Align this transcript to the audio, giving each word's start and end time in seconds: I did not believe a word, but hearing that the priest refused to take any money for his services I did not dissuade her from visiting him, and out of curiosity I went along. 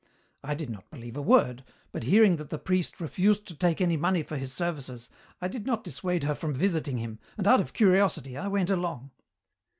I 0.43 0.55
did 0.55 0.71
not 0.71 0.89
believe 0.89 1.15
a 1.15 1.21
word, 1.21 1.63
but 1.91 2.05
hearing 2.05 2.37
that 2.37 2.49
the 2.49 2.57
priest 2.57 2.99
refused 2.99 3.45
to 3.45 3.55
take 3.55 3.79
any 3.79 3.97
money 3.97 4.23
for 4.23 4.35
his 4.35 4.51
services 4.51 5.11
I 5.39 5.47
did 5.47 5.67
not 5.67 5.83
dissuade 5.83 6.23
her 6.23 6.33
from 6.33 6.55
visiting 6.55 6.97
him, 6.97 7.19
and 7.37 7.45
out 7.45 7.61
of 7.61 7.73
curiosity 7.73 8.35
I 8.35 8.47
went 8.47 8.71
along. 8.71 9.11